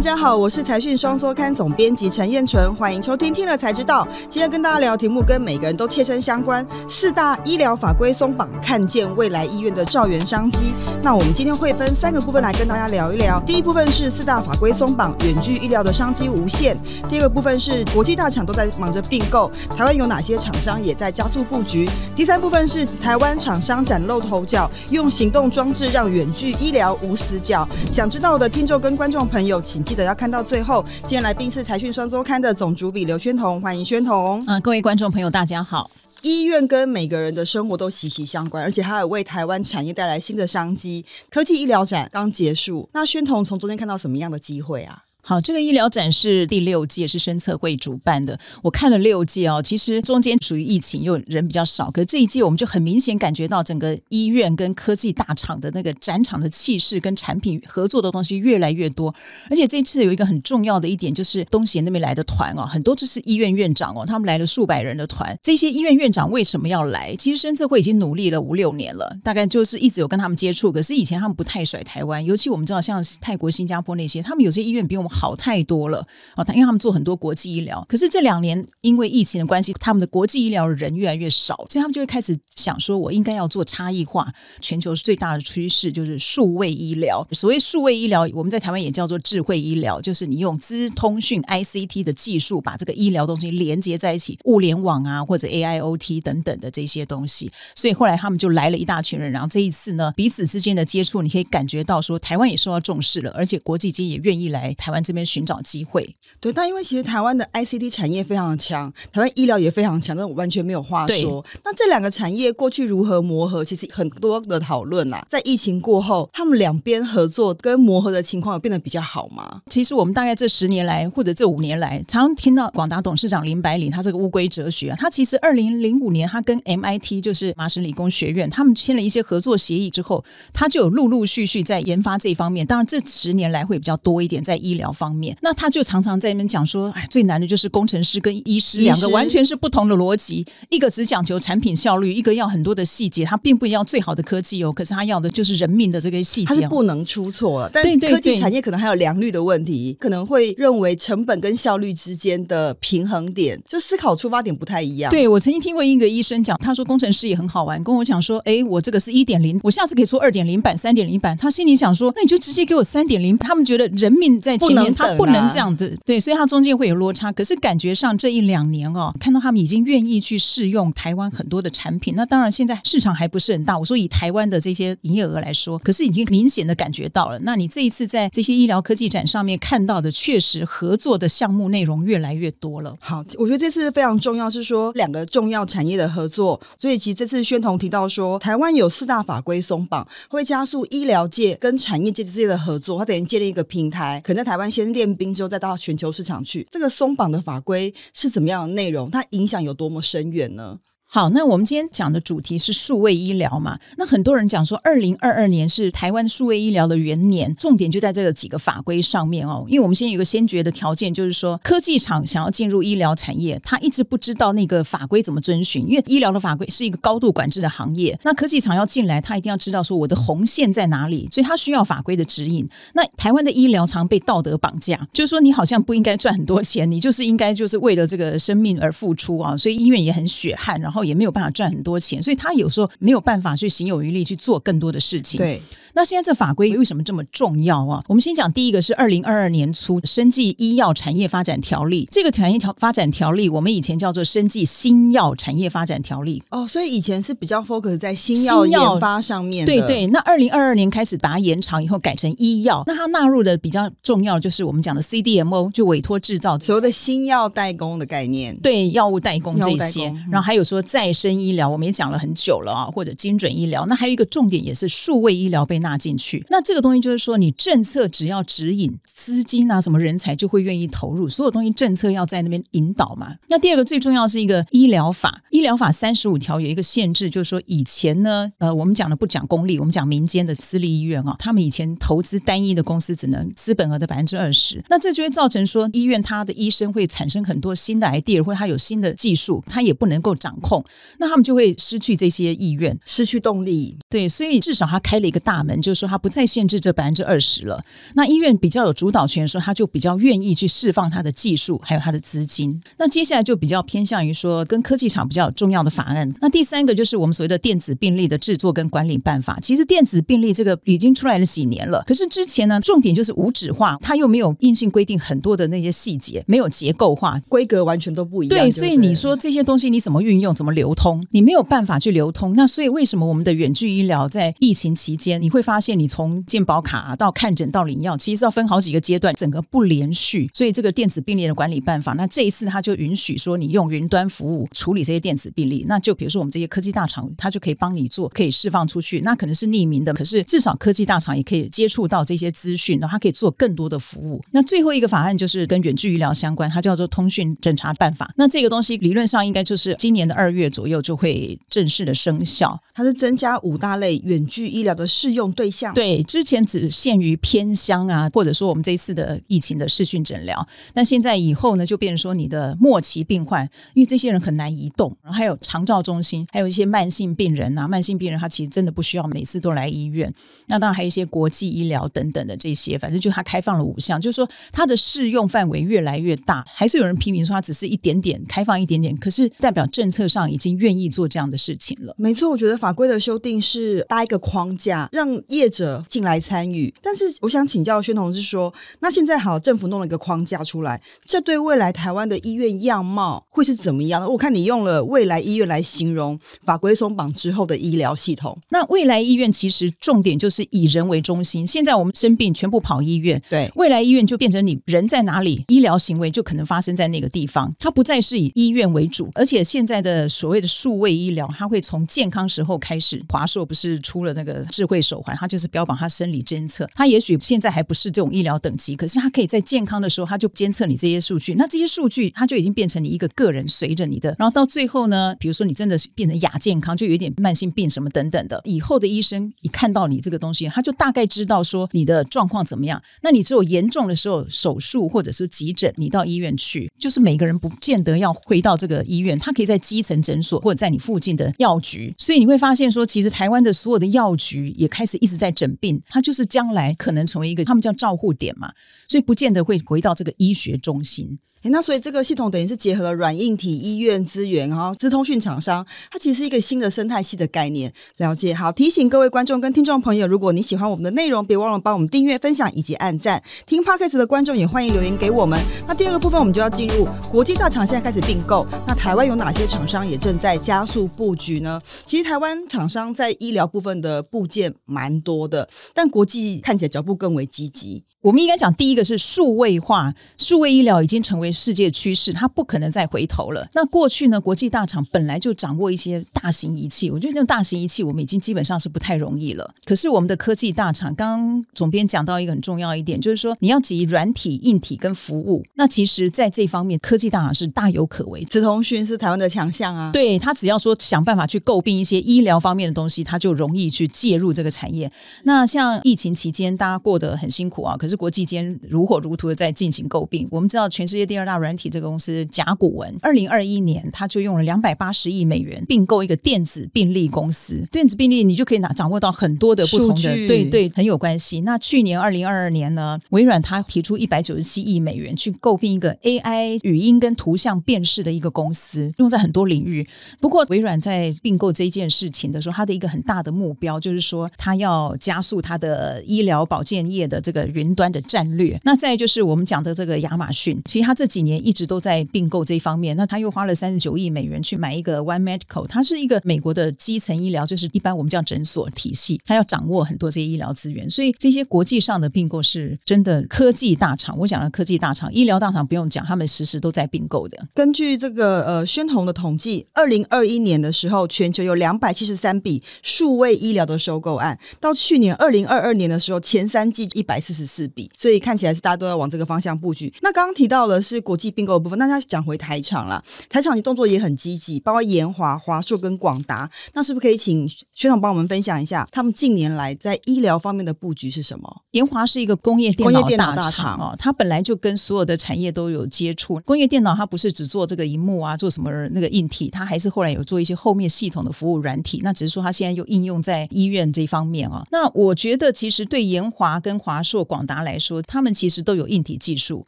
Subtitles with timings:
[0.00, 4.08] 大家好，我是财讯双周刊总编辑陈燕纯，欢迎收听听了才知道。
[4.30, 10.72] 今天跟大家聊题目跟每个人都切身相关，四大医疗法规松绑，看见未来医院的照源商机。
[11.02, 13.38] 那我们今天会分三个部分来跟大家聊一聊。
[13.40, 16.74] 第一部分是四大法规松绑，远距医疗的商机无限。
[17.10, 21.86] 第二个部分是国际大厂都在忙着并购，台湾有哪些厂商也在加速布局。
[22.16, 27.68] 第三部分是台湾厂商崭露头角，用行动装置让远距医疗无死角。
[27.92, 29.84] 想知道的听众跟观众朋友，请。
[29.90, 30.84] 记得要看到最后。
[31.00, 34.40] 今天来宾是财讯双周刊的总主笔刘宣彤，欢迎宣彤。
[34.46, 35.90] 嗯，各位观众朋友，大家好。
[36.22, 41.04] 医院跟每个人的生活都息息相关，而且还有为台湾产业带来新的商机。
[41.28, 45.06] 科技医疗展刚结束，那宣彤从中间看到什么样的机会啊？
[45.30, 48.36] 好，这个医疗展是第六届，是深策会主办的。
[48.64, 51.88] 我看了六届哦，其实中间属于疫情，又人比较少。
[51.88, 59.14] 可这一届我们就很明显感觉到整个医院跟科技大厂的那个展场的气势跟产品合作的东西越来越多。
[59.48, 65.38] 而且这一次有一个很重要的一点，就是东协那边来的团哦，很多就是医院院长哦，他们来了数百人的团。
[65.40, 67.14] 这些医院院长为什么要来？
[67.14, 70.72] 其实深策会已经努力了五六年了，大概就是一直有跟他们接触。
[70.72, 75.08] 可是以前他们不太甩台湾，尤其我们知道像泰国、新加坡那些，他们有些医院比我们。
[75.19, 84.32] 好好太多了啊，他因为他们做很多国际医疗，可是这两年因为疫情的关系，他们的国际医疗人越来越少，所以他们就会开始想说，我应该要做差异化。
[84.62, 87.26] 全球最大的趋势就是数位医疗。
[87.32, 97.50] 所谓数位医疗，我们在台湾也叫做智慧医疗，就是你用资通讯 ICT 的技术，把这个医疗东西连接在一起，物联网啊，或者 AIoT 等等的这些东西。
[97.74, 104.99] 所以后来他们就来了一大群人，然后这一次呢，彼此之间的接触，你可以感觉到说，台湾也受到重视了，而且国际间也愿意来台湾。
[105.02, 111.44] 这边寻找机会，对，但因为其实台湾的 ICT 产业非常的强，台湾医疗也非常强，那完全没有话说。
[111.64, 115.24] 那这两个产业过去如何磨合，其实很多的讨论啦。
[115.28, 119.62] 在疫情过后，他们两边合作跟磨合的情况有变得比较好吗？
[119.66, 132.66] 其实我们大概这十年来或者这五年来，常听到广达董事长林百里他这个乌龟哲学，啊他其实二零零五年他跟 MIT 就是麻省理工学院，他们签了一些合作协议之后，他就有陆陆续续在研发这一方面。
[132.66, 134.89] 当然这十年来会比较多一点在医疗。
[134.92, 147.68] 方面，那他就常常在那边讲说，哎，最难的就是工程师跟医师两个完全是不同的逻辑，一个只讲求产品效率，一个要很多的细节，他并不要最好的科技哦，可是他要的就是人命的这个细节，他是不能出错。
[147.72, 155.10] 但科技产业可能还有良率的问题，可能会认为成本跟效率之间的平衡点，就思考出发点不太一样。
[155.10, 161.36] 对我曾经听过一个医生讲，他说工程师也很好玩，跟我讲说，哎，我这个是一点零，我下次可以出二点零版、三点零版。
[161.36, 163.36] 他心里想说，那你就直接给我三点零。
[163.38, 164.79] 他们觉得人命在前。
[164.94, 167.32] 他不能这样子，对，所以他中间会有落差。
[167.32, 172.14] 可是感觉上这一两年哦，看到他们已经愿意去试用台湾很多的产品。
[172.16, 173.78] 那当然现在市场还不是很大。
[173.78, 177.38] 我说以台湾的这些营业额来说，可是已经明显的感觉到了。
[177.40, 182.96] 那你这一次在这些医疗科技展上面看到的，确实合作的项目内容越来越多了。
[183.00, 186.60] 好，我觉得这次非常重要，是说两个重要产业的合作。
[186.78, 192.98] 所以其实这次宣彤提到说，台湾有四大法规松绑，会加速医疗界跟产业界之间的合作。
[192.98, 194.69] 它等于建立一个平台，可能在台湾。
[194.70, 196.66] 先练兵之后，再到全球市场去。
[196.70, 199.10] 这个松绑的法规是怎么样的内容？
[199.10, 200.78] 它影响有多么深远呢？
[201.12, 203.76] 好，那我们今天讲的主题是数位医疗嘛？
[203.98, 209.64] 那很多人讲说，二零二二年是台湾数位医疗的元年，重点就在这个几个法规上面哦。
[209.66, 218.16] 因为我们现在有个先决的条件，就是说科技厂想要进入医疗产业，他一直不知道那个法规怎么遵循，因为医疗的法规是一个高度管制的行业。
[218.22, 222.68] 那科技厂要进来，他一定要知道说我的红线在哪里，所以他需要法规的指引。
[222.94, 229.56] 那台湾的医疗常被道德绑架，就是说你好像不应该赚很多钱，你就是应该就是为了这个生命而付出啊。
[229.56, 230.99] 所以医院也很血汗，然后。
[231.04, 235.38] 也没有办法赚很多钱，所以他有时候没有办法去行有余力去做更多的事情。
[235.38, 235.60] 对。
[235.92, 238.04] 那现在这法规为什么这么重要啊？
[238.06, 246.40] 我们先讲第一个是二零二二年初《生技医药产业发展条例》，这个产业条发展条例，我们以前叫做《生技新药产业发展条例》。
[246.56, 249.66] 哦，所以以前是比较 focus 在新药研发上面。
[249.66, 250.06] 对对。
[250.06, 252.84] 那二零二二年开始把它延长以后，改成医药。
[252.86, 258.56] 那它纳入的比较重要就是我们讲的 CDMO，就委托制造所有的新药代工的概念。
[258.58, 260.04] 对，药物代工这些。
[260.30, 263.84] 然后还有说再生医疗，我们也讲了很久了啊，或者精准医疗。
[263.86, 265.80] 那还有一个重点也是数位医疗被。
[265.80, 271.26] 纳进去，那这个东西就是说，你政策只要指引资金啊，什么人才就会愿意投入。
[271.26, 273.34] 所有东西政策要在那边引导嘛。
[273.48, 290.79] 那第二个最重要是一个医疗法，医疗法三十五条有一个限制，就是说以前呢，呃，我们讲的不讲公立，我们讲民间的私立医院啊，他们以前投资单一的公司只能资本额的百分之二十，那这就会造成说医院它的医生会产生很多新的 idea，或他有新的技术，他也不能够掌控。
[290.80, 293.96] 动，那他们就会失去这些意愿，失去动力。
[294.08, 297.84] 对，所以至少他开了一个大门，就是说他不再限制这百分之二十了。
[298.14, 302.80] 那医院比较有主导权，说他就比较愿意去释放他的技术，还有他的资金。
[302.98, 306.30] 那接下来就比较偏向于说跟科技厂比较重要的法案。
[306.40, 309.58] 那第三个就是我们所谓的电子病历的制作跟管理办法。
[309.60, 318.58] 其实电子病历这个已经出来了几年了，可是之前呢，重点就是无纸化，它又没有硬性规定很多的那些细节，没有结构化，规格完全都不一样。
[318.58, 322.54] 对，所以你说这些东西你怎么运用，怎么流通，你没有办法去流通。
[322.54, 330.50] 那所以为什么我们的远距医疗在疫情期间，你会发现你从健保卡到看诊到领药，其实要分好几个阶段，整个不连续。
[330.54, 339.20] 所以这个电子病历的管理办法，那这一次它就允许说你用云端服务处理这些电子病历，那就比如说我们这些科技大厂，它就可以帮你做，可以释放出去。
[339.20, 344.40] 那可能是匿名的，可是至少科技大厂也可以接触到这些资讯，然后它可以做更多的服务。
[344.50, 348.30] 那最后一个法案就是跟远距医疗相关，它叫做通讯侦查办法。
[348.36, 352.78] 那这个东西理论上应该就是今年的二月左右就会正式的生效。
[352.92, 355.94] 它是增加五大类远距医疗的适用对象。
[355.94, 363.64] 对，之前只限于偏乡啊，或者说我们这一次的疫情的视讯诊疗，但现在以后呢，就变成说你的末期病患，
[363.94, 370.32] 因为这些人很难移动，然后还有长照中心，还有一些慢性病人啊，慢性病人他其实真的不需要每次都来医院。
[370.66, 376.64] 那当然还有一些国际医疗等等的这些，反正就它开放了五项，就是说它的适用范围越来越大。
[376.72, 382.14] 还是有人批评说它只是一点点开放一点点，可是代表政策上已经愿意做这样的事情了。
[382.16, 386.92] 没错，我觉得法规的修订是搭一个框架，让业者进来参与。
[387.02, 394.28] 但是我想请教宣同志说，那现在好，政府弄了一个框架出来，这对未来台湾的医院样貌会是怎么样的？
[394.28, 398.56] 我看你用了未来医院来形容法规松绑之后的医疗系统。
[398.70, 401.66] 那未来医院其实重点就是以人为中心。
[401.66, 407.74] 现在我们生病全部跑医院，对，未来医院就变成你人在哪里，医疗行为就可能发生在那个地方。
[407.78, 413.22] 它不再是以医院为主，而且现在的所谓的数位医疗，它会从健康时候开始。
[413.28, 416.88] 华硕不是出了那个智慧手环，它就是标榜它生理监测。
[416.94, 421.54] 它也许现在还不是这种医疗等级，可是它可以在健康的时候，它就监测你这些数据。
[421.54, 424.34] 那这些数据，它就已经变成你一个个人随着你的。
[424.38, 433.02] 然后到最后呢，比如说你真的是变成亚健康，就有点慢性病什么等等的，以后的医生一看到你这个东西，他就大概知道说你的状况怎么样。
[433.22, 442.14] 那你只有严重的时候，手术或者是急诊，你到医院去，就是每个人不见得要回到这个医院，他可以在基层诊所或者在你附近的药局。
[442.18, 448.72] 所以你会发现说，其实台湾的所有的药局也开始一直在诊病，它就是将来可能成为一个他们叫照护点嘛，
[449.08, 451.38] 所以不见得会回到这个医学中心。
[451.62, 457.92] 诶那所以这个系统等于是结合了软硬体医院资源，然后资通讯厂商，它其实是一个新的生态系的概念。
[458.16, 463.42] 了解好，提醒各位观众跟听众朋友，如果你喜欢我们的内容，别忘了帮我们订阅、分享以及按赞。
[463.66, 465.60] 听 Podcast 的观众也欢迎留言给我们。
[465.86, 468.66] 那第二个部分，我们就要进入国际大厂现在开始并购。
[468.86, 471.78] 那台湾有哪些厂商也正在加速布局呢？
[472.06, 478.04] 其实台湾厂商在医疗部分的部件蛮多的，但国际看起来脚步更为积极。
[478.22, 483.66] 我们应该讲，第一个是数位化，数位医疗已经成为世界趋势，它不可能再回头了。
[483.72, 489.74] 那过去呢，国际大厂本来就掌握一些大型仪器，我觉得那种大型仪器我们已经基本上是不太容易了。
[489.86, 495.64] 可是我们的科技大厂，刚刚总编讲到一个很重要一点，就是说你要集软体、硬体跟服务。
[495.76, 498.44] 那其实在这方面，科技大厂是大有可为。
[498.44, 505.10] 紫通讯是台湾的强项啊，对他只要说想办法去诟病一些医疗方面的东西，他就容易去介入这个产业。
[505.44, 510.48] 那像疫情期间，大家过得很辛苦啊，可是国际间如火如荼的在进行诟病。
[510.50, 517.86] 我们知道，全世界第二大软体这个公司甲骨文，二零二一年他就用了两百八十亿美元并购一个电子病历公司。
[517.90, 521.60] 电子病历你就可以拿掌握到很多的不同的，对对，很有关系。
[521.62, 530.06] 那去年二零二二年呢，微软它提出一百九十七亿美元去诟病一个 AI 语音跟图像辨识的一个公司，用在很多领域。
[530.40, 538.80] 不过微软在并购这件事情的时候，它的一个很大的目标就是说，它要加速它的医疗保健业的这个云端的战略。
[538.82, 543.14] 那再就是我们讲的这个亚马逊，其实它这几年一直都在并购这一方面。
[543.14, 551.10] 那它又花了三十九亿美元去买一个 One Medical，它是一个美国的基层医疗，就是一般我们叫诊所体系，它要掌握很多这些医疗资源。
[551.10, 554.38] 所以这些国际上的并购是真的科技大厂。
[554.38, 557.66] 我讲的科技大厂，医疗大厂不用讲，他们时时都在并购的。
[557.74, 570.10] 根据这个呃宣红的统计，二零二一年的时候，全球有两百七十三笔数位医疗的收购案，到去年二零二二年的时候，前三季一百四十四笔，所以看起来是大家都要往这个方向布局。
[570.22, 571.98] 那刚刚提到的是是国际并购的部分。
[571.98, 576.70] 那他讲回台厂啦，台厂你动作也很积极，包括延华、华硕跟广达。
[576.94, 581.82] 那是不是可以请学长帮我们分享一下，他们近年来在医疗方面的布局是什么？
[581.90, 586.60] 延华是一个工业电脑大厂哦，它本来就跟所有的产业都有接触。
[586.64, 592.20] 工业电脑它不是只做这个荧幕啊，做什么那个硬体，它还是后来有做一些后面系统的服务软体。
[592.22, 594.86] 那只是说它现在又应用在医院这方面啊。
[594.92, 599.86] 那我觉得其实对延华跟华硕、广达来说，他们其实都有硬体技术，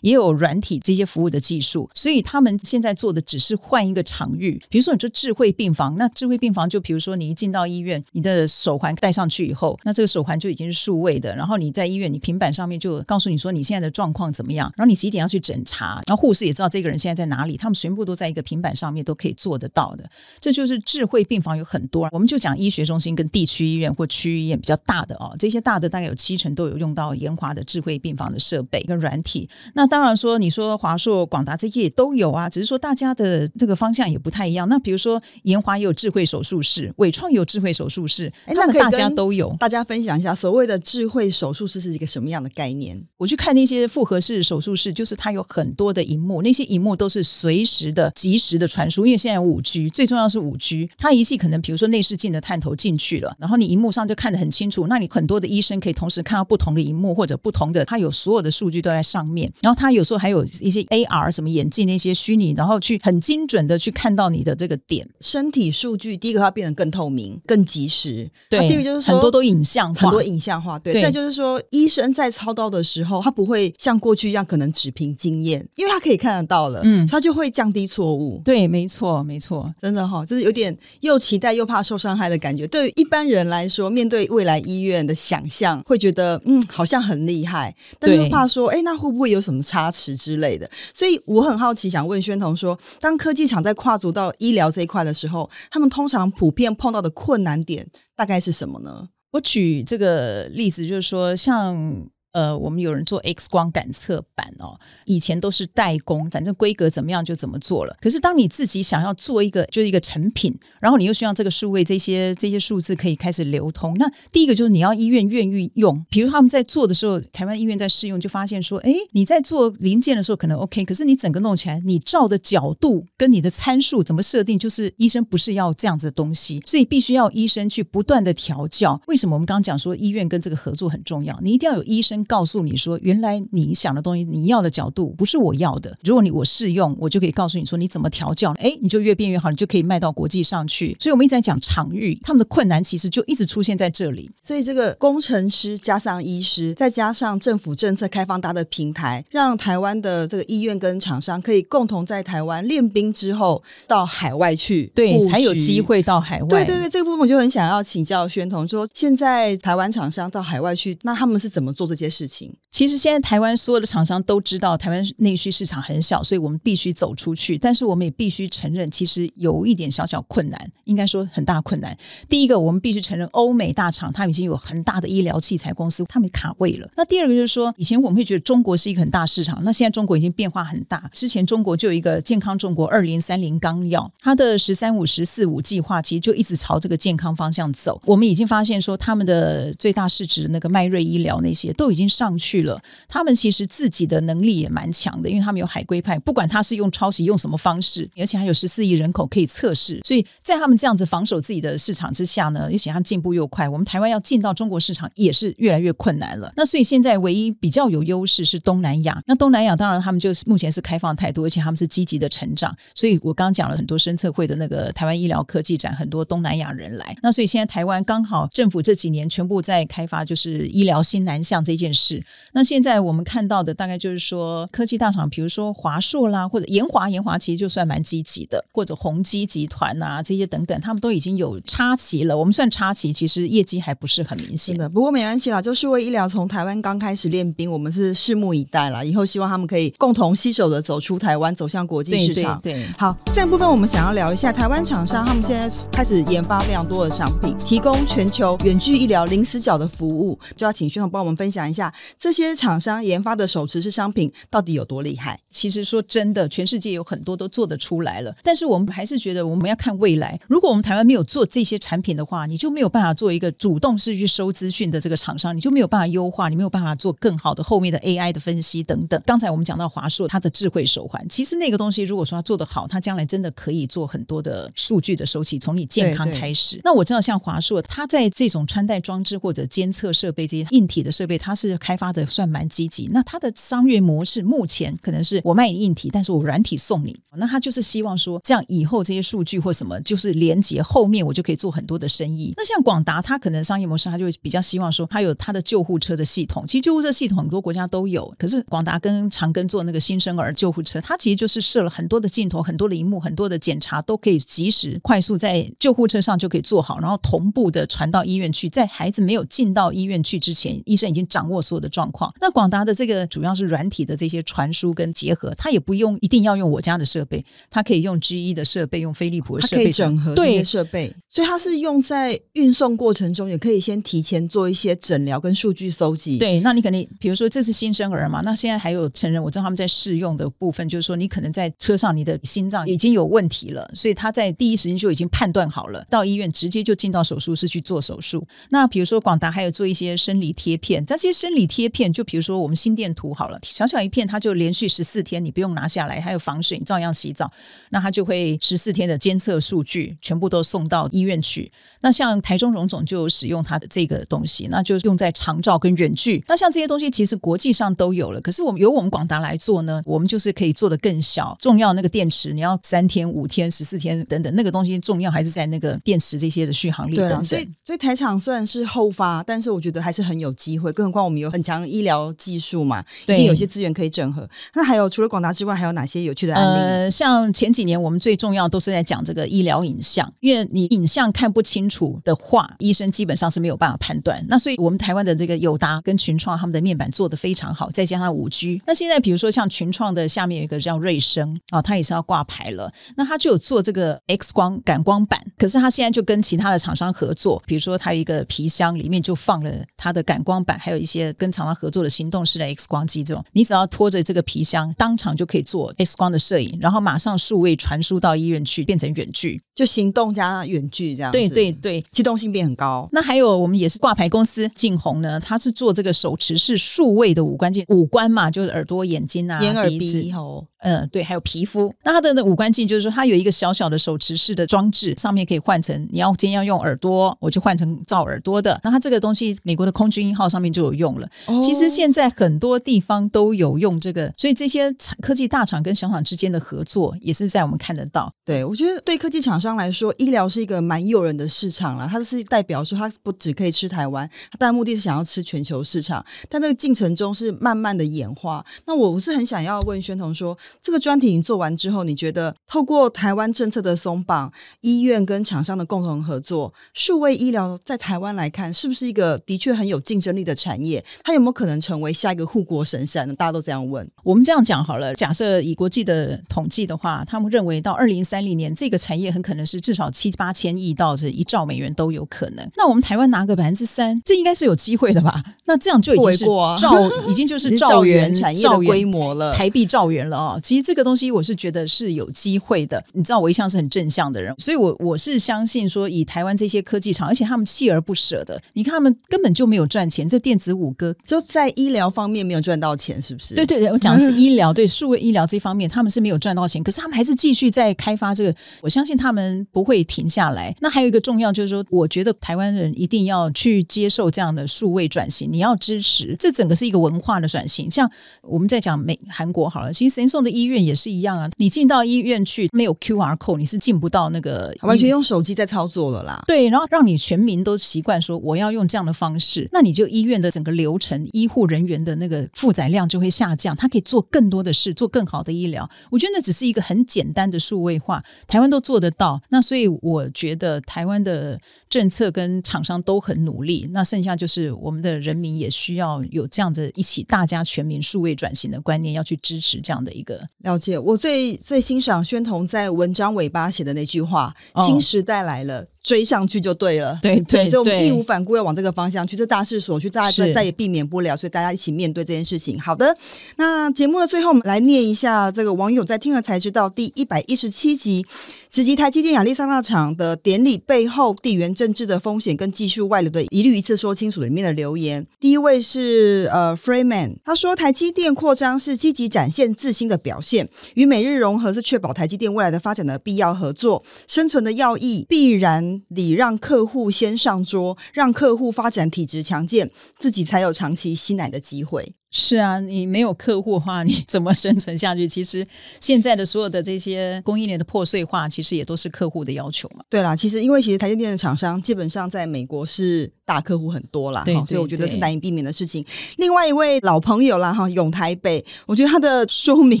[0.00, 4.60] 也有软体这些服务的技术，所以他们现在做的只是换一个场域。
[4.68, 20.08] 比如说你说智慧病房，那智慧病房就比如说你一进到医院，你的手环戴上去以后，那这个手环就已经是数位的，然后你在医院，你平板上面就告诉你说你现在的状况怎么样，然后你几点要去诊查，然后护士也知道这个人现在在哪里，他们全部都在一个平板上面都可以做得到的。
[20.40, 29.48] 这就是智慧病房有很多，我们就讲医学中心跟地区医院或区医院比较大的哦，这些大的大概有七成都有用到研华的智智慧病房的设备跟软体。
[29.74, 34.68] 那当然说，你说华硕、广达这些也都有啊，只是说大家的这个方向也不太一样。
[34.68, 43.02] 那比如说研华也有智慧手术室，伟创有智慧手术室，哎，那大家都有，大家分享一下所谓的智慧手术室是一个什么样的概念？
[43.16, 66.16] 我去看那些复合式手术室，就是它有很多的荧幕，那些荧幕都是随时的、及时的传输，因为现在有五 G，最重要是五 G，它仪器可能比如说内视镜的探头进去了，然后你荧幕上就看得很清楚，那你很多的医生可以同时看到不同的荧幕或者不同的，它有所有的数据都在上面，然后它有时候还有一些 AR 什么眼镜那些虚拟，然后去很精准的去看到你的这个点身体数据。
[66.16, 71.00] 第一个它变得更透明、更及时，对，第二个就是说很多都影像化，很多影像化，对。
[71.00, 78.40] 再就是说，医生在操刀的时候，他不会像过去一样可能只凭经验，因为他可以看得到了，嗯，他就会降低错误。
[78.44, 82.66] 对，没错，没错，真的哈，就是有点又期待又怕受伤害的感觉。
[82.66, 87.49] 对于一般人来说，面对未来医院的想象，会觉得嗯，好像很厉害，
[87.98, 90.70] 但是又怕说，哎，那会不会有什么差池之类的？
[90.94, 99.08] 所以我很好奇，想问宣彤说，当科技厂在跨足到医疗这一块的时候，他们通常普遍碰到的困难点大概是什么呢？
[99.32, 102.06] 我举这个例子，就是说，像。
[102.32, 107.96] 呃，我们有人做 X 光感测板哦，以前都是代工，反正规格怎么样就怎么做了。
[108.00, 116.04] 可是当你自己想要做一个，就是一个成品，然后你又希望这个数位这些这些数字可以开始流通，那第一个就是你要医院愿意用。
[116.08, 129.00] 比如他们在做的时候，台湾医院在试用，就发现说，哎，你在做零件的时候可能 OK，可是你整个弄起来，你照的角度跟你的参数怎么设定，就是医生不是要这样子的东西，所以必须要医生去不断的调教。
[129.08, 131.36] 为什么我们刚刚讲说医院跟这个合作很重要？
[131.42, 132.19] 你一定要有医生。
[132.24, 135.96] 告诉你说，原来你想的东西，你要的角度不是我要的。
[136.02, 140.96] 如果你我试用，我就可以告诉你说你怎么调教，哎，你就越变越好，你就可以卖到国际上去。
[141.00, 144.30] 所以，我们一直在讲场域，他们的困难其实就一直出现在这里。
[144.40, 156.48] 所以，这个工程师加上医师，再加上政府政策开放大的平台，让台湾的这个医院跟厂商可以共同在台湾练兵之后，到海外去，对，才有机会到海外。
[156.48, 162.09] 对对对，这个部分我就很想要请教宣彤，说现在台湾厂商到海外去，那他们是怎么做这些？
[162.10, 167.58] 事情其实现在台湾所有的厂商都知道，台湾内需市场很小，所以我们必须走出去。
[167.58, 171.96] 但是我们也必须承认，其实有一点小小困难，应该说很大困难。
[172.28, 176.88] 第一个，我们必须承认，欧美大厂他们已经有很大的医疗器材公司，他们卡位了。
[176.96, 181.10] 那第二个就是说，以前我们会觉得中国是一个很大市场，那现在中国已经变化很大。
[181.12, 188.00] 之前中国就有一个健康中国二零三零纲要，它的“十三五”“十四五”计划，其实就一直朝这个健康方向走。
[188.04, 192.08] 我们已经发现说，他们的最大市值那个迈瑞医疗那些都已经。
[192.10, 206.52] 上去了，他们其实自己的能力也蛮强的，因为他们有海归派，不管他是用抄袭用什么方式，而且还有十四亿人口可以测试，所以在他们这样子防守自己的市场之下呢，而且他们进步又快，我们台湾要进到中国市场也是越来越困难了。
[206.56, 212.76] 那所以现在唯一比较有优势是东南亚，那东南亚当然他们就是目前是开放态度，而且他们是积极的成长。
[212.94, 222.22] 所以我刚刚讲了很多深测会的那个台湾医疗科技展，很多东南亚人来，那所以现在台湾刚好政府这几年全部在开发就是医疗新南向这件事。
[222.50, 232.36] 是，那现在我们看到的大概就是说，科技大厂，比如说华硕啦，或者研华，研华其实就算蛮积极的，或者宏基集团啊这些等等，他们都已经有插旗了。
[232.36, 234.88] 我们算插旗，其实业绩还不是很明显的。
[234.88, 239.02] 不过没关系啦，就是为医疗从台湾刚开始练兵，我们是拭目以待啦。
[239.02, 242.60] 以后希望他们可以共同携手的走出台湾，走向国际市场。
[242.62, 251.72] 对，好，这部分我们想要聊一下台湾厂商，他们现在开始研发非常多的商品，提供全球远距医疗零死角的服务，就要请薛总帮我们分享一。
[251.72, 255.38] 下，这些厂商研发的手持式商品到底有多厉害？
[255.48, 260.38] 其实说真的，全世界有很多都做得出来了，但是我们还是觉得我们要看未来。
[260.46, 269.20] 如果我们台湾没有做这些产品的话，你就没有办法做一个主动式去收资讯的这个厂商，你就没有办法优化，你没有办法做更好的后面的 AI 的分析等等。
[269.26, 276.80] 刚才我们讲到华硕它的智慧手环，其实那个东西如果说它做得好，它将来真的可以做很多的数据的收集，从你健康开始。
[276.84, 283.08] 那我知道像华硕，它在这种穿戴装置或者监测设备这些硬体的设备，它是开发的算蛮积极。
[283.12, 287.14] 那它的商业模式目前可能是我卖你硬体，但是我软体送你。
[287.36, 292.52] 那他就是希望说，这样以后这些数据或什么就是连接后面，我就可以做很多的生意。
[292.56, 296.66] 那像广达，它可能商业模式，它就比较希望说，它有它的救护车的系统。
[296.66, 308.68] 其实救护车系统很多国家都有，可是广达跟长庚做那个新生儿救护车，它其实就是设了很多的镜头、很多的荧幕、很多的检查，都可以及时、快速在救护车上就可以做好，然后同步的传到医院去。
[308.68, 312.19] 在孩子没有进到医院去之前，医生已经掌握所有的状况。
[312.40, 321.14] 那广达的这个主要是软体的这些传输跟结合，它也不用一定要用我家的设备，它可以用 G 一的设备，用飞利浦的设备整合这些设备。
[321.28, 326.38] 所以它是用在运送过程中，也可以先提前做一些诊疗跟数据搜集。
[326.38, 338.44] 对，那你肯定比如说这是新生儿嘛，那现在还有成人，我知道他们在试用的部分，就是说你可能在车上你的心脏已经有问题了，所以他在第一时间就已经判断好了，到医院直接就进到手术室去做手术。
[338.70, 347.50] 那比如说广达还有做一些生理贴片，这些生理贴片就比如说我们心电图好了，小小一片，它就连续十四天你不用拿下来，还有防水，你照样洗澡，
[347.90, 351.70] 那它就会十四天的监测数据全部都送到医院去。
[352.00, 356.42] 那像台中荣总就使用它的这个东西，那就用在长照跟远距。
[356.48, 361.56] 那像这些东西其实国际上都有了，可是我们由我们广达来做呢，我们就是可以做的更小。
[361.60, 367.44] 重要那个电池你要三天、五天、十四天等等，那个东西重要还是在那个电池这些的续航力等等。
[367.44, 370.90] 所以，所以台厂虽然是后发，但是我觉得还是很有机会。
[370.92, 374.48] 更何况我们有很强医疗技术嘛，一定有些资源可以整合。
[374.74, 376.80] 那还有除了广达之外，还有哪些有趣的案例？
[376.80, 384.42] 呃，像前几年我们最重要都是在讲这个医疗影像，因为你影像看不清楚的话，医生基本上是没有办法判断。
[384.48, 388.80] 那所以我们台湾的这个友达跟群创他们的面板做的非常好，再加上五 G。
[388.86, 392.90] 那现在比如说像群创的下面有一个叫瑞声啊，它也是要挂牌了。
[393.16, 403.24] 那它就有做这个 X 光感光板，可是它现在就跟其他的厂商合作，比如说它有一个皮箱里面就放了它的感光板，还有一些跟厂商合作的行动式的 X 光机。
[403.24, 411.32] 这种你只要拖着这个皮箱，当场就可以做 X 光的摄影，然后马上数位传输到医院去，变成远距，就行动加远距这样。
[411.32, 413.08] 对对对，机动性变很高。
[413.12, 420.66] 那还有我们也是挂牌公司晋宏呢，它是做这个手持式数位的五官镜，五官嘛就是耳朵、眼睛啊、眼、耳、鼻、喉。
[420.82, 421.92] 嗯，对，还有皮肤。
[422.02, 428.80] 那它的那五官镜就是说，它有一个小小的手持式的装置，上面可以换成你要今天要用耳朵，我就换成照耳朵的。
[428.82, 431.28] 那它这个东西，美国的空军一号上面就有用了。
[431.70, 438.28] 其实现在很多地方都有用这个，所以这些科技大厂跟小厂之间的合作，也是在我们看得到。
[438.44, 442.08] 对，我觉得对科技厂商来说，医疗是一个蛮诱人的市场了。
[442.10, 446.26] 它是代表说，它不只可以吃台湾，它当然目的是想要吃全球市场。
[446.48, 448.66] 但这个进程中是慢慢的演化。
[448.86, 450.58] 那我我是很想要问宣彤说。
[450.82, 461.04] 这个专题你做完之后，你觉得透过台湾政策的松绑、医院跟厂商的共同合作，数位医疗在台湾来看，是不是一个的确很有竞争力的产业？
[461.22, 463.34] 它有没有可能成为下一个护国神山呢？
[463.34, 464.08] 大家都这样问。
[464.24, 472.66] 我们这样讲好了，假设以国际的统计的话，他们认为到二零三零年，这个产业很可能是至少七八千亿到这一兆美元都有可能。
[472.76, 475.44] 那我们台湾拿个百分之三，这应该是有机会的吧？
[475.66, 476.44] 那这样就已经是
[476.78, 480.58] 兆，已经就是 兆元产业的规模了，台币兆元了啊！
[480.62, 483.04] 其实这个东西我是觉得是有机会的。
[483.12, 490.26] 你知道我一向是很正向的人，所以我我是相信说，以台湾这些科技厂，而且他们锲而不舍的，你看他们根本就没有赚钱。
[490.30, 493.56] 这电子五哥就在医疗方面没有赚到钱，是不是？
[493.56, 498.54] 对对对，我讲的是医疗，对数位医疗这方面他们是没有赚到钱，可是他们还是继续在开发这个。
[498.82, 500.74] 我相信他们不会停下来。
[500.80, 506.36] 那还有一个重要就是说，我觉得台湾人一定要去接受这样的数位转型，你要支持。
[506.38, 507.90] 这整个是一个文化的转型。
[507.90, 508.08] 像
[508.42, 511.50] 我们在讲美韩国好了，其实神送的医院也是一样啊。
[511.56, 516.42] 你进到医院去没有 Q R code，你是进不到那个，完全用手机在操作了啦。
[516.46, 525.88] 对，然后让你全民都习惯说我要用这样的方式，那你就医院的整个流程、医护人员的那个负载量就会下降，他可以做更多的事，做更好的医疗。
[526.10, 529.40] 我觉得那只是一个很简单的数位化，台湾都做得到。
[529.48, 540.98] 那所以我觉得台湾的政策跟厂商都很努力，那剩下就是我们的人民也需要有这样子一起大家全民数位转型的观念，要去支持这样的一个了解。
[540.98, 552.80] 我最最欣赏宣彤在文章尾巴写的那句话：“新时代来了。”追上去就对了，对对，所以我们义无反顾要往这个方向去，这大势所趋，大家再也避免不了，所以大家一起面对这件事情。
[552.80, 553.14] 好的，
[553.56, 558.24] 那节目的最后，我们来念一下这个网友在听了才知道第一百一十七集，
[558.70, 565.26] 直击台积电亚利桑那厂的典礼背后地缘政治的风险跟技术外流的一律一次说清楚里面的留言。
[565.38, 575.89] 第一位是呃 Freeman，他说台积电扩张是积极展现自新的表现，与美日融合是确保台积电未来的发展的必要合作，生存的要义必然。
[576.08, 582.14] 礼让客户先上桌，让客户发展体质强健，自己才有长期吸奶的机会。
[582.30, 585.26] 是啊，你没有客户的话，你 怎么生存下去？
[585.26, 585.66] 其实
[586.00, 590.04] 现在的所有的这些供应链的破碎化，其实也都是客户的要求嘛。
[590.08, 596.04] 对啦，其实因为其实台积电的厂商基本上在美国是大客户很多啦，所以我觉得是难以避免的事情。
[596.36, 600.00] 另外一位老朋友啦，哈，永台北，我觉得他的说明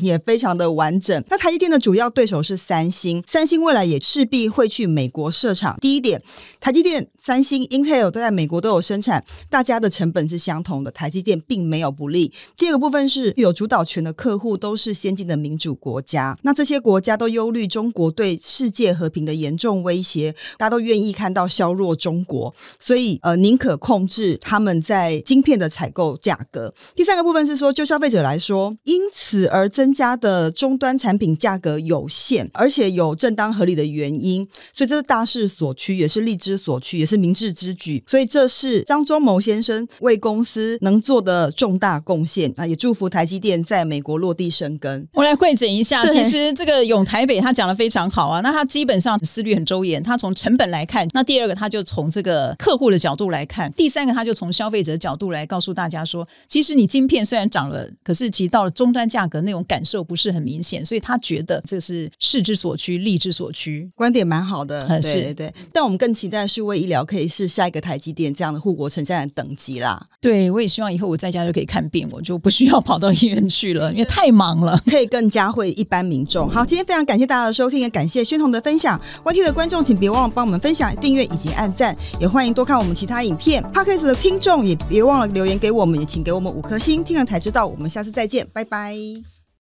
[0.00, 1.22] 也非常的完整。
[1.28, 5.76] 那台积电的主要对手是三星，三星未来也势必会去美国设厂。
[5.80, 6.22] 第一点，
[6.60, 12.32] 台积电、三星、Intel 都在美国都有生产，大家的成本是相同的，台积电并没有不利。
[12.56, 26.72] 第二个部分是有主导权的客户都是先进的民主国家，那这些国家都忧虑中国对世界和平的严重威胁，大家都愿意看到削弱中国，所以呃宁可控制他们在晶片的采购价格。
[26.96, 38.02] 第三个部分是说，就消费者来说，因此而增加的终端产品价格有限，而且有正当合理的原因，所以这是大势所趋，也是利之所趋，是明智之举。
[38.06, 41.90] 所以这是张忠谋先生为公司能做的重大。
[42.00, 45.06] 贡献啊，也祝福台积电在美国落地生根。
[45.12, 50.02] 我来会诊一下，其实这个永台北他讲的非常好啊，那他基本上思虑很周延。
[50.02, 64.86] 他从成本来看，那第二个他就从这个客户的角度来看，第三个他就从消费者角度来告诉大家说，其实你晶片虽然涨了，可是其实到了终端价格那种感受不是很明显，所以他觉得这是势之所趋，利之所趋，观点蛮好的。
[65.00, 70.06] 对对对，但我们更期待是为医疗可以是下一个台积电这样的护国神山的等级啦。
[70.20, 72.08] 对，我也希望以后我在家就可以看病。
[72.12, 76.50] 我就不需要跑到医院去了，因为太忙了，可以更加会一般民众。
[76.50, 79.00] 好，今天非常感谢大家的收听，也感谢宣彤的分享。
[79.24, 83.62] YT 的观众，请别忘了帮我们分享、订阅以及按赞，也欢迎多看我们其他影片。
[83.72, 87.02] Podcast 的听众也别忘了留言给我们，也请给我们五颗星。
[87.04, 89.39] 听了才知道，我们下次再见，拜拜。